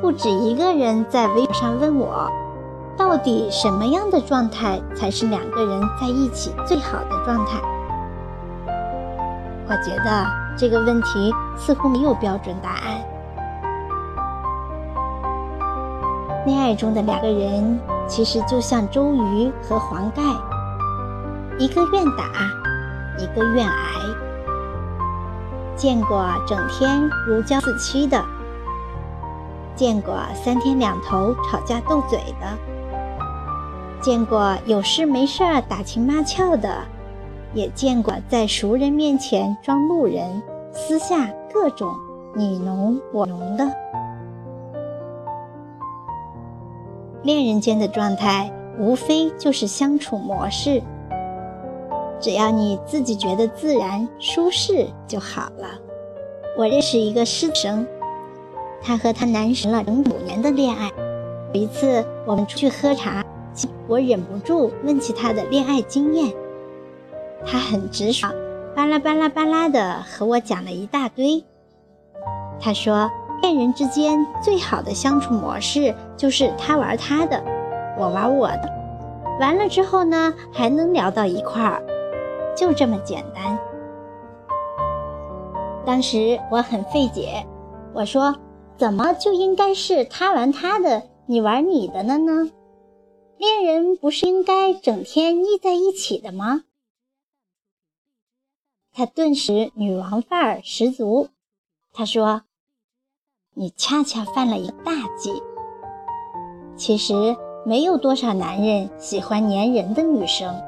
[0.00, 2.26] 不止一个人在微博上问我，
[2.96, 7.60] 到底什么样的状态才是两个人在一起最好的状态？
[9.68, 10.26] 我觉得
[10.56, 12.98] 这个问题似乎没有标准答案。
[16.46, 17.78] 恋爱中的两个人，
[18.08, 20.22] 其实就像周瑜和黄盖，
[21.58, 22.24] 一个愿打，
[23.18, 23.74] 一个愿挨。
[25.76, 28.22] 见过整天如胶似漆的，
[29.80, 32.46] 见过三天两头吵架斗嘴的，
[34.02, 36.82] 见过有事没事儿打情骂俏的，
[37.54, 41.94] 也见过在熟人面前装路人，私下各种
[42.36, 43.66] 你侬我侬的。
[47.22, 50.82] 恋人间的状态，无非就是相处模式。
[52.20, 55.68] 只要你自己觉得自然舒适就好了。
[56.58, 57.86] 我认识一个师生，
[58.82, 60.90] 他和他男神了整五年的恋爱。
[61.52, 63.24] 有一次我们出去喝茶，
[63.86, 66.32] 我忍不住问起他的恋爱经验，
[67.44, 68.32] 他很直爽，
[68.74, 71.44] 巴拉巴拉巴拉的和我讲了一大堆。
[72.60, 73.10] 他说。
[73.42, 77.42] 恋人之间最好的相处模式就是他玩他的，
[77.98, 78.70] 我玩我的，
[79.40, 81.82] 完了之后呢还能聊到一块儿，
[82.54, 83.58] 就这么简单。
[85.86, 87.42] 当时我很费解，
[87.94, 88.36] 我说
[88.80, 92.50] 怎么就应该是他玩他的，你玩你的了呢？
[93.36, 96.64] 恋人不是应该整天腻在一起的吗？
[98.90, 101.28] 他顿时女王范儿十足，
[101.92, 102.40] 他说。
[103.52, 105.42] 你恰恰犯了一个大忌。
[106.74, 107.36] 其实
[107.66, 110.58] 没有多少男人喜欢粘人的女生，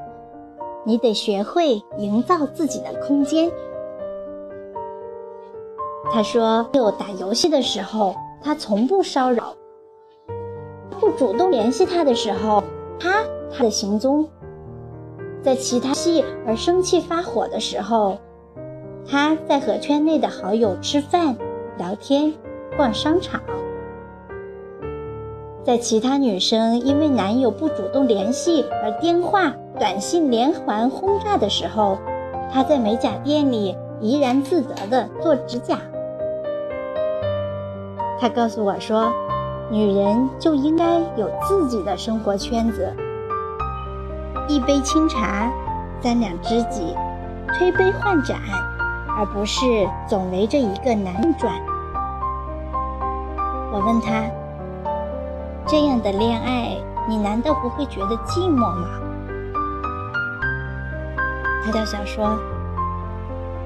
[0.85, 3.51] 你得学会营造自己的空间。
[6.11, 9.55] 他说，有打游戏的时候，他从不骚扰；
[10.99, 12.63] 不主动联系他的时候，
[12.99, 14.25] 他他的行踪；
[15.41, 18.17] 在其他戏而生气发火的时候，
[19.09, 21.35] 他在和圈内的好友吃饭
[21.77, 22.33] 聊天。
[22.75, 23.39] 逛商场，
[25.63, 31.99] 在其他女生因为男友不主动联系而电话、短信连环轰炸的时候，
[32.51, 35.77] 他在美甲店里怡然自得地做指甲。
[38.23, 39.11] 他告诉我说
[39.69, 42.95] ：“女人就应该有自己的生活圈子，
[44.47, 45.51] 一杯清茶，
[46.01, 46.95] 三两知己，
[47.49, 48.39] 推杯换盏，
[49.17, 49.65] 而不是
[50.07, 51.53] 总围着一个男人转。”
[53.73, 54.23] 我问他
[55.67, 56.77] ：“这样的恋爱，
[57.09, 58.87] 你难道不会觉得寂寞吗？”
[61.65, 62.39] 他笑笑说：“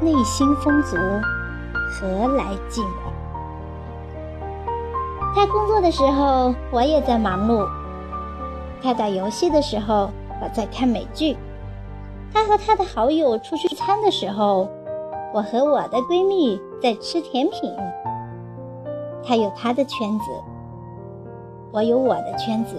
[0.01, 3.13] 内心丰足，何来寂寞？”
[5.38, 7.64] 他工作的时候，我也在忙碌；
[8.81, 10.09] 他打游戏的时候，
[10.42, 11.38] 我在看美剧；
[12.34, 14.68] 他和他的好友出去聚餐的时候，
[15.31, 17.72] 我和我的闺蜜在吃甜品。
[19.24, 20.25] 他有他的圈子，
[21.72, 22.75] 我有我的圈子，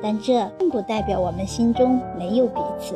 [0.00, 2.94] 但这并不代表我们心中没有彼此。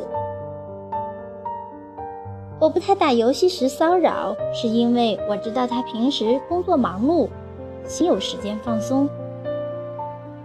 [2.61, 7.27] 我不太打游戏时骚扰，是因为我知道他平时工作忙碌，
[7.85, 9.07] 心有时间放松。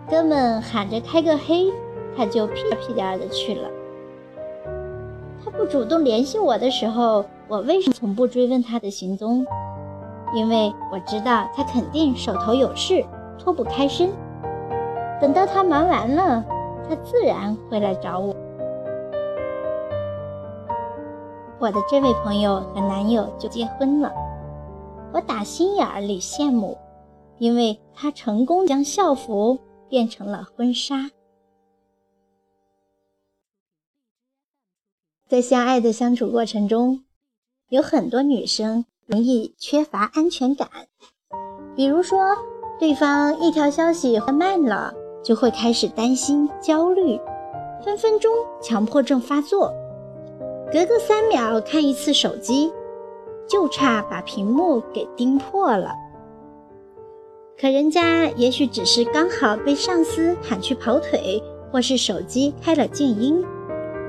[0.09, 1.73] 哥们喊着开个黑，
[2.17, 3.69] 他就屁颠屁颠的去了。
[5.43, 9.47] 他不主动联系我的时候，我为什么从不追问他的行踪？
[10.35, 13.05] 因为我知道他肯定手头有事，
[13.39, 14.11] 脱不开身。
[15.21, 16.45] 等到他忙完了，
[16.89, 18.35] 他自然会来找我。
[21.59, 24.13] 我的这位朋友和男友就结婚了，
[25.13, 26.77] 我打心眼里羡慕，
[27.41, 29.59] 因为他成功将校服
[29.89, 31.11] 变成了婚纱。
[35.29, 37.03] 在相爱的相处过程中，
[37.71, 38.85] 有很多女生。
[39.07, 40.69] 容易缺乏安全感，
[41.75, 42.37] 比如说，
[42.79, 44.95] 对方一条消息回慢了，
[45.25, 47.19] 就会开始担心、焦虑，
[47.85, 48.33] 分分钟
[48.63, 49.75] 强迫症发作，
[50.73, 52.73] 隔个三秒看一次手机，
[53.49, 55.93] 就差把屏幕给盯破了。
[57.61, 63.45] 可人家也许只是刚好被上司喊去跑腿，或是手机开了静音，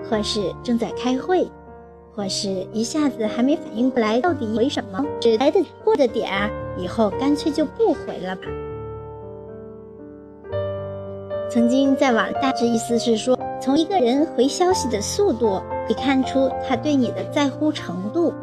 [0.09, 1.45] 或是正在开会。
[2.15, 5.05] 或是一下子还没反应过来，到底回什么？
[5.19, 8.41] 只来得过的点儿，以后干脆就不回了吧。
[11.49, 18.33] 曾经在网大致意思是说，从一个人回消息的速度，可以看出他对你的在乎程度。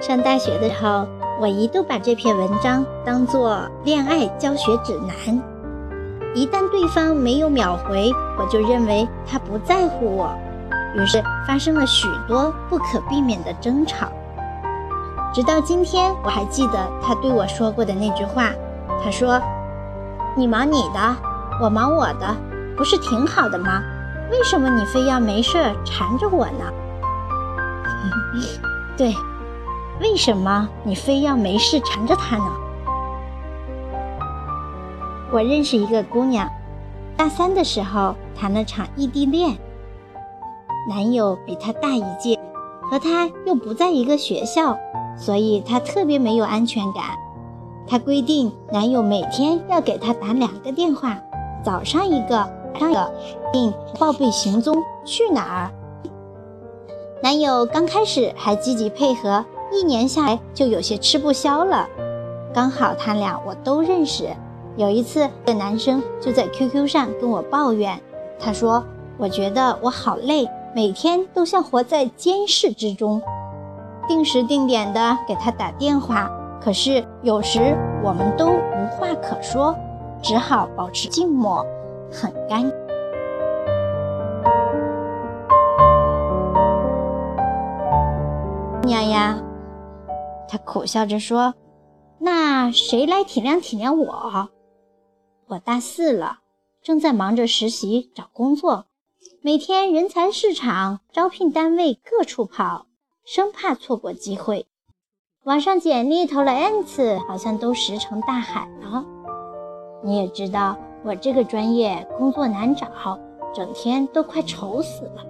[0.00, 1.06] 上大学的时候，
[1.40, 5.42] 我一度把这篇文章当作恋爱教学指南。
[6.34, 10.30] 一旦对方没有秒回，我就认为他不在乎我，
[10.94, 14.06] 于是发生了许多不可避免的争吵。
[15.32, 18.50] 直到今天，我还记得他对我说过的那句话。
[19.02, 19.40] 他说
[20.36, 21.16] ：“你忙你的，
[21.62, 22.36] 我忙我的，
[22.76, 23.82] 不是挺好的吗？
[24.30, 26.66] 为什么你非要没事缠着我呢？”
[28.94, 29.14] 对，
[30.00, 32.50] 为什么你非要没事缠着他呢？
[35.30, 36.48] 我认识一个姑娘，
[37.18, 39.56] 大三的时候谈了场异地恋，
[40.88, 42.40] 男友比她大一届，
[42.90, 44.76] 和她又不在一个学校，
[45.18, 47.04] 所以她特别没有安全感。
[47.86, 51.18] 她规定男友每天要给她打两个电话，
[51.62, 52.36] 早上一个，
[52.72, 53.12] 晚上一个，
[53.52, 55.70] 并报备行踪，去哪儿。
[57.22, 61.88] 男友刚开始还积极配合，一年下来就有些吃不消了。
[62.52, 64.28] 刚好他俩我都认识。
[64.76, 68.00] 有一次，这男生就在 QQ 上跟我抱怨，
[68.38, 68.84] 他说
[69.18, 73.20] ：“我觉得我好累，每天都像活在监视之中，
[74.08, 76.30] 定时定点的给他打电话，
[76.60, 79.76] 可是有时我们都无话可说，
[80.22, 81.66] 只好保持静默，
[82.10, 82.72] 很尴。”
[88.82, 89.36] 娘呀，
[90.50, 91.54] 他苦笑着说
[92.18, 94.48] ：“那谁来体谅体谅我？”
[95.46, 96.40] 我大四了，
[96.82, 98.86] 正在忙着实习找工作，
[99.42, 102.86] 每天人才市场、招聘单位各处跑，
[103.24, 104.66] 生怕错过机会。
[105.44, 109.04] 网上简历投了 n 次，好像都石沉大海了。
[110.02, 112.88] 你也知道，我这个专业工作难找，
[113.54, 115.24] 整天都快愁死了。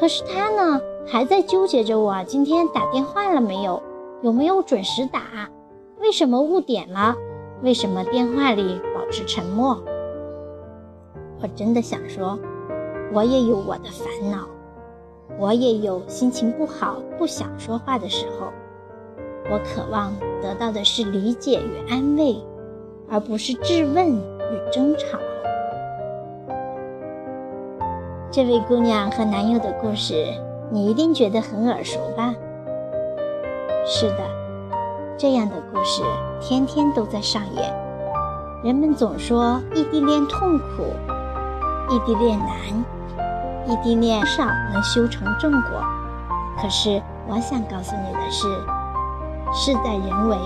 [0.00, 3.80] 可是他呢，还在纠结着我今天打电话了没有，
[4.22, 5.20] 有没有准时打，
[6.00, 7.16] 为什么误点了，
[7.62, 8.80] 为什么电话里。
[8.94, 9.82] 保持沉默。
[11.42, 12.38] 我真的想说，
[13.12, 14.48] 我也有我的烦恼，
[15.38, 18.46] 我也有心情不好、不想说话的时候。
[19.50, 22.36] 我渴望得到的是理解与安慰，
[23.10, 25.18] 而不是质问与争吵。
[28.30, 30.26] 这位姑娘和男友的故事，
[30.70, 32.34] 你一定觉得很耳熟吧？
[33.84, 34.18] 是的，
[35.18, 36.02] 这样的故事
[36.40, 37.74] 天天都在上演。
[38.62, 40.94] 人们总说异地恋痛苦，
[41.90, 42.48] 异地恋难，
[43.66, 45.82] 异地恋少能修成正果。
[46.60, 48.46] 可是我想告诉你的是，
[49.52, 50.36] 事在人为，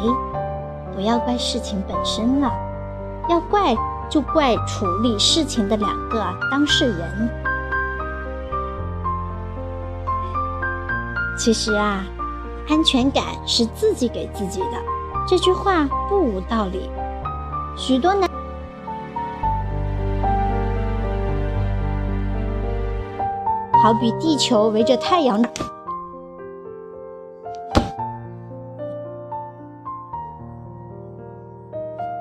[0.94, 2.50] 不要怪事情本身了，
[3.28, 3.74] 要怪
[4.08, 7.28] 就怪处理事情的两个当事人。
[11.38, 12.02] 其实啊，
[12.68, 14.76] 安全感是自己给自己的，
[15.28, 16.90] 这句话不无道理。
[17.76, 18.28] 许多男，
[23.82, 25.40] 好比地球围着太阳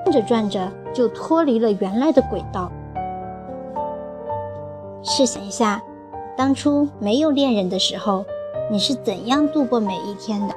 [0.04, 2.70] 转着转着就脱离了原来的轨道。
[5.02, 5.82] 试想一下，
[6.36, 8.24] 当初没有恋人的时候，
[8.70, 10.54] 你是怎样度过每一天的？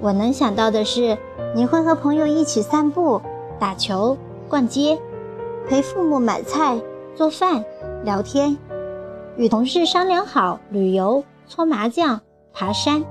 [0.00, 1.16] 我能想到的是，
[1.54, 3.20] 你会和朋友一起散步。
[3.60, 4.18] 打球、
[4.48, 4.98] 逛街、
[5.68, 6.80] 陪父母买菜、
[7.14, 7.64] 做饭、
[8.02, 8.58] 聊天，
[9.36, 12.20] 与同事商量好旅游、搓麻将、
[12.52, 13.04] 爬山。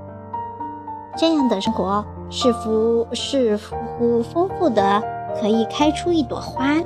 [1.16, 5.02] 这样的生活是福是乎丰富的，
[5.40, 6.76] 可以开出一朵花。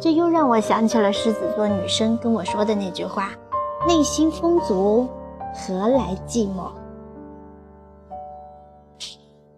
[0.00, 3.32] 这又让我想起了狮子座女生跟我说的那句话
[3.86, 5.06] ：“内心丰足，
[5.54, 6.70] 何来寂寞？”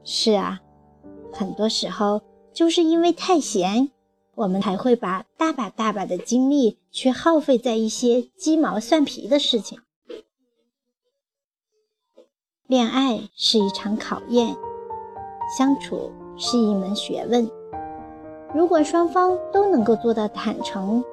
[0.05, 0.61] 是啊，
[1.33, 2.21] 很多时候。
[2.53, 3.91] 就是因为太闲，
[4.35, 9.79] 我们才会把大把大把的精力去耗费在一些鸡毛蒜皮的事情。
[12.67, 14.57] 恋爱是一场考验，
[15.59, 17.47] 相处是一门学问。
[18.55, 21.05] 如果双方都能够做到坦诚，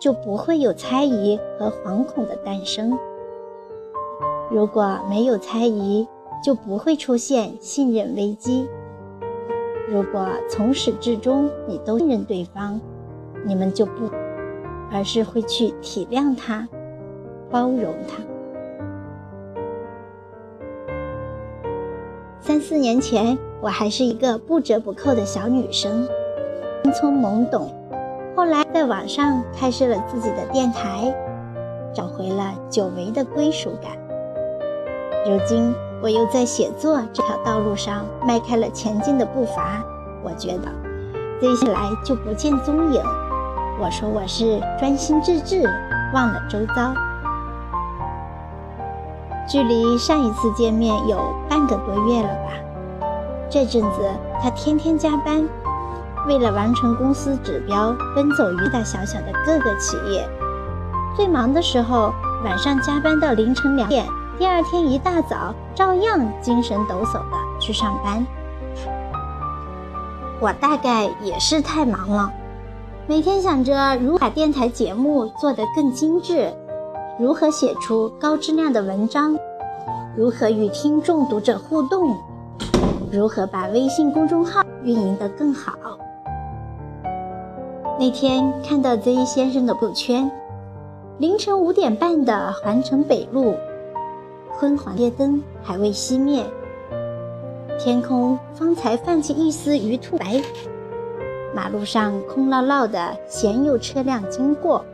[0.00, 2.96] 就不会有猜疑和惶恐的诞生；
[4.52, 6.06] 如果没有猜疑，
[6.44, 8.68] 就不会出现信任危机。
[9.88, 12.78] 如果从始至终你都信任对方，
[13.46, 14.10] 你们就不，
[14.90, 16.68] 而是会去体谅他，
[17.50, 18.22] 包容他。
[22.38, 26.06] 三四年前，我还是一个不折不扣的小女生，
[26.82, 27.74] 青葱懵懂。
[28.36, 31.14] 后来在网上开设了自己的电台，
[31.94, 34.01] 找回了久违的归属感。
[35.24, 39.80] 如今，我又在写作这条道路上迈开了前进的步伐。
[40.20, 40.68] 我觉得
[41.40, 43.00] 接下来就不见踪影。
[43.80, 45.62] 我说我是专心致志，
[46.12, 46.92] 忘了周遭。
[49.48, 51.16] 距离上一次见面有
[51.48, 52.50] 半个多月了吧？
[53.48, 54.02] 这阵子
[54.42, 55.48] 他天天加班，
[56.26, 60.28] 为了完成公司指标，奔走于大小小的各个企业。
[61.14, 62.12] 最忙的时候，
[62.44, 64.04] 晚上加班到凌晨两点，
[64.38, 68.26] 第二天一大早照样精神抖擞的去上班。
[70.40, 72.32] 我大概也是太忙了，
[73.06, 76.52] 每天想着如何把电台节目做得更精致。
[77.18, 79.38] 如何写出高质量的文章？
[80.16, 82.16] 如何与听众读者互动？
[83.12, 85.72] 如何把微信公众号运营得更好？
[88.00, 90.28] 那天看到 Z 先生的朋友圈，
[91.18, 93.54] 凌晨五点半的环城北路，
[94.54, 96.44] 昏黄夜灯还未熄灭，
[97.78, 100.40] 天空方才泛起一丝鱼兔白，
[101.54, 104.84] 马路上空落落的，鲜有车辆经过。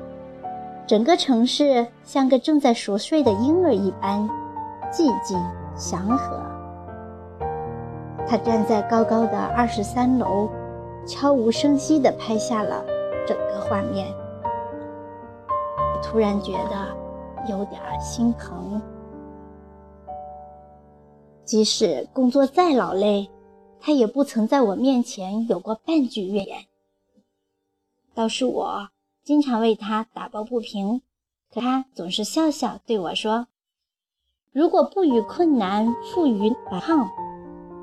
[0.86, 4.26] 整个城市像个正在熟睡的婴儿一般，
[4.90, 5.38] 寂静
[5.76, 6.40] 祥和。
[8.26, 10.48] 他站在高高的二十三楼，
[11.06, 12.82] 悄无声息地拍下了
[13.26, 14.06] 整个画面。
[16.02, 18.80] 突然觉得有点心疼。
[21.49, 23.31] 即使工作再劳累，
[23.81, 26.67] 他也不曾在我面前有过半句怨言。
[28.14, 28.90] 倒是我。
[29.25, 31.00] 经常为他打抱不平，
[31.50, 33.47] 可他总是笑笑对我说
[34.52, 37.09] ：“如果不与困难负隅顽抗，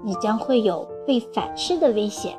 [0.04, 2.38] 你将会有被反噬的危险。”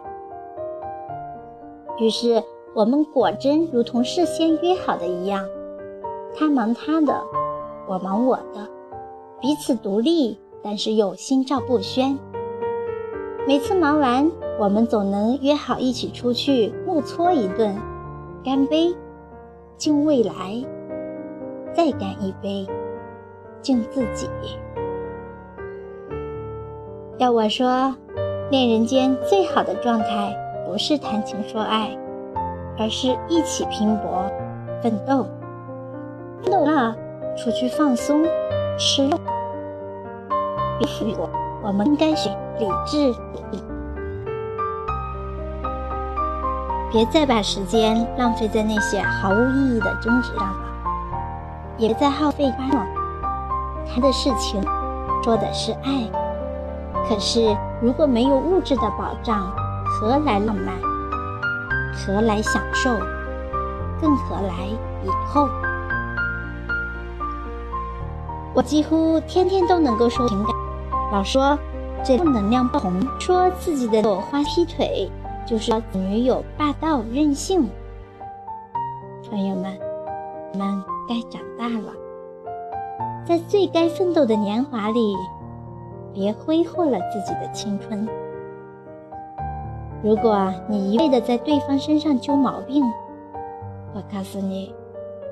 [1.99, 2.43] 于是
[2.75, 5.45] 我们果真如同事先约好的一样，
[6.37, 7.21] 他忙他的，
[7.89, 8.69] 我忙我的，
[9.41, 12.19] 彼此独立，但是又心照不宣。
[13.47, 17.77] 每次忙完，我们总能约好一起出去怒搓一顿。
[18.45, 18.93] 干杯，
[19.77, 20.67] 敬未来；
[21.73, 22.67] 再干一杯，
[23.63, 24.29] 敬自己。
[27.19, 27.95] 要我说，
[28.51, 31.97] 恋人间最好的状态，不是谈情说爱，
[32.77, 34.25] 而是一起拼搏、
[34.83, 35.29] 奋斗。
[36.43, 36.97] 奋斗了，
[37.37, 38.25] 出去放松、
[38.77, 39.17] 吃肉。
[40.79, 41.29] 必须我，
[41.63, 43.15] 我们应该学理智。
[46.93, 50.57] 别再把时间浪费在那些毫无意义的争执上了，
[51.77, 52.87] 也别再耗费光了。
[53.87, 54.63] 谈的事情，
[55.23, 56.09] 说的是爱，
[57.09, 59.53] 可是如果没有物质的保障，
[59.85, 60.75] 何来浪漫？
[61.95, 62.91] 何来享受？
[64.01, 64.67] 更何来
[65.05, 65.49] 以后？
[68.55, 70.56] 我几乎天天都能够说情感，
[71.13, 71.59] 老说
[72.05, 75.11] 这负能量爆棚，说自己的朵花劈腿。
[75.47, 77.71] 就是女友霸道任性，
[79.31, 79.79] 朋友们，
[80.53, 81.93] 你们该长大了，
[83.25, 85.15] 在最该奋斗的年华里，
[86.13, 88.09] 别挥霍了自己的青春。
[90.03, 92.83] 如果你一味的在对方身上揪毛病，
[93.95, 94.75] 我告诉你，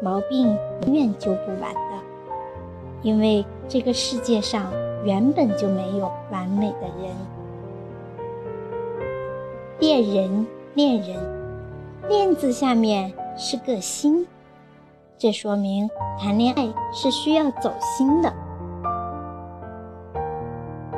[0.01, 1.99] 毛病永远揪不完的，
[3.03, 4.67] 因为这个世界上
[5.05, 7.15] 原本就没有完美的人。
[9.79, 11.17] 恋人，恋人，
[12.09, 14.27] 恋字下面是个心，
[15.19, 18.33] 这说明谈恋爱是需要走心的。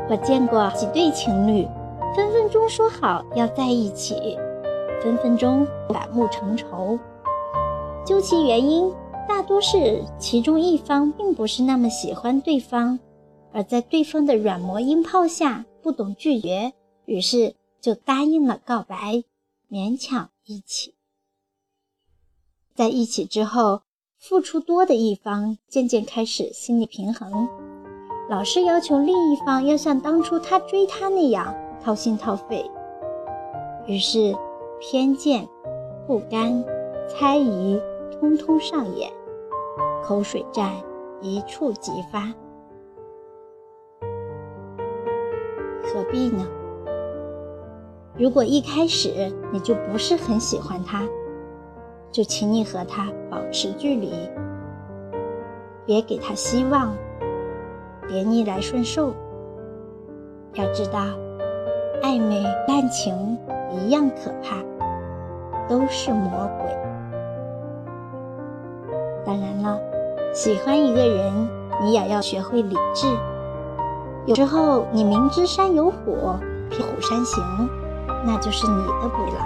[0.09, 1.67] 我见过几对情侣，
[2.15, 4.39] 分分钟说好要在一起，
[5.03, 6.97] 分分钟反目成仇。
[8.05, 8.93] 究其原因，
[9.27, 13.01] 大多是其中一方并不是那么喜欢对方，
[13.57, 16.75] 而在对方的软磨硬泡下不懂拒绝，
[17.07, 17.57] 于是。
[17.79, 19.23] 就答应了告白，
[19.71, 20.97] 勉强一起。
[22.75, 23.83] 在一起之后，
[24.19, 27.49] 付出多的一方渐渐开始心理平衡，
[28.29, 32.69] 老是要求另一方要像当初他追他那样掏心掏肺，
[33.87, 34.35] 于是
[34.81, 35.47] 偏见、
[36.09, 36.65] 不甘、
[37.09, 37.81] 猜疑
[38.19, 39.13] 通通上演，
[40.03, 40.75] 口水战
[41.23, 42.35] 一触即发，
[45.97, 46.47] 何必呢？
[48.19, 51.03] 如果一开始你就不是很喜欢他，
[52.13, 54.13] 就请你和他保持距离，
[55.87, 56.95] 别给他希望，
[58.07, 59.15] 别逆来顺受。
[60.53, 61.01] 要知道，
[62.03, 63.39] 暧昧、滥情
[63.73, 64.57] 一样可怕，
[65.67, 66.77] 都是魔鬼。
[69.25, 69.81] 当然了，
[70.35, 71.49] 喜欢一个人，
[71.83, 73.07] 你也要学会理智，
[74.27, 76.37] 有时候你明知山有虎，
[76.69, 77.71] 偏虎山行，
[78.25, 79.37] 那就是你的不了。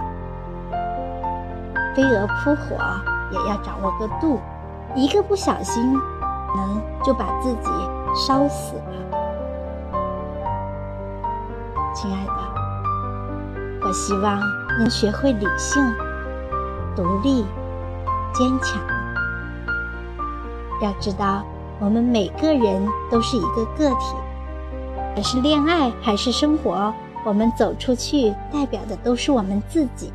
[1.94, 2.76] 飞蛾扑火
[3.30, 4.40] 也要掌握个度，
[4.94, 5.92] 一个不小心，
[6.56, 7.70] 能就把自己
[8.26, 8.82] 烧死了。
[11.94, 12.32] 亲爱的，
[13.86, 14.40] 我希望
[14.82, 15.82] 你学会理性、
[16.96, 17.44] 独立、
[18.32, 18.80] 坚强。
[20.80, 21.44] 要知道，
[21.78, 24.16] 我们每个人都是一个个体。
[25.22, 26.92] 是恋爱还是生活，
[27.24, 30.12] 我们走出去，代表的都是我们自己。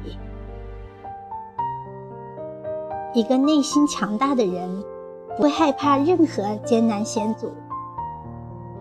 [3.14, 4.84] 一个内心强大的人，
[5.38, 7.52] 不会害怕任何艰难险阻，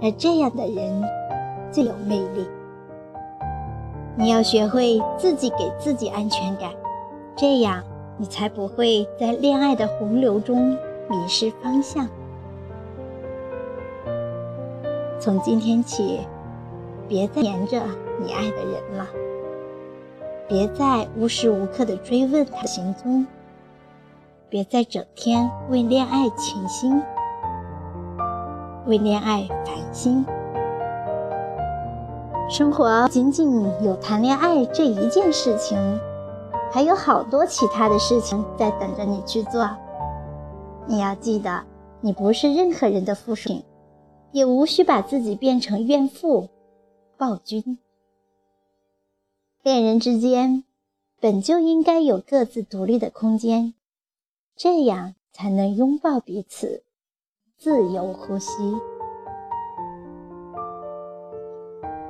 [0.02, 1.02] 而这样的人
[1.70, 2.46] 最有魅力。
[4.16, 6.70] 你要学会自己给自己安全感，
[7.36, 7.82] 这样
[8.16, 10.70] 你才不会在恋爱的洪流中
[11.08, 12.08] 迷失方向。
[15.24, 16.20] 从今天起，
[17.08, 17.80] 别再黏着
[18.22, 19.06] 你爱的人了，
[20.46, 23.26] 别再无时无刻的追问他的行踪，
[24.50, 27.02] 别再整天为恋爱倾心，
[28.84, 30.26] 为恋爱烦心。
[32.50, 35.98] 生活仅仅有谈恋爱这一件事情，
[36.70, 39.66] 还有好多其他的事情在等着你去做。
[40.84, 41.62] 你要记得，
[42.02, 43.64] 你不是任何人的附属品。
[44.34, 46.48] 也无需把自己变成怨妇、
[47.16, 47.78] 暴君。
[49.62, 50.64] 恋人之间
[51.20, 53.74] 本就应该有各自独立的空间，
[54.56, 56.82] 这样才能拥抱彼此，
[57.56, 58.74] 自由呼吸。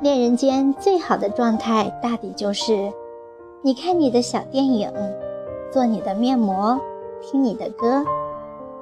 [0.00, 2.90] 恋人间最好的状态，大抵就是：
[3.62, 4.90] 你看你的小电影，
[5.70, 6.80] 做你的面膜，
[7.20, 8.02] 听你的歌，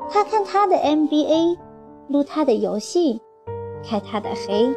[0.08, 1.58] 他看他的 NBA，
[2.06, 3.20] 撸他的游戏。
[3.84, 4.74] 开他的黑，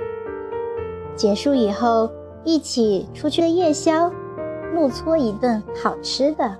[1.15, 2.09] 结束以后
[2.43, 4.12] 一起出去夜宵，
[4.74, 6.55] 怒搓一顿好吃的。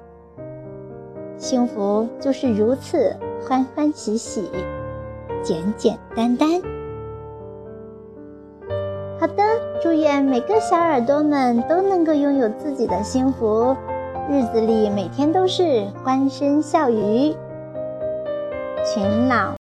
[1.38, 3.16] 幸福就是如此
[3.46, 4.50] 欢欢喜喜，
[5.44, 6.50] 简简单单。
[9.20, 9.44] 好的，
[9.82, 13.76] 祝愿每个小耳朵们都能够拥有自己的幸福，
[14.30, 17.36] 日子里每天都是欢声笑语。
[18.86, 19.52] 勤劳。